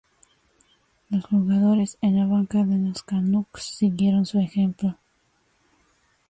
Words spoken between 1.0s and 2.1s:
Los jugadores